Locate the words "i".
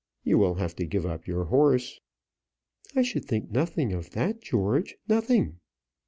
2.95-3.03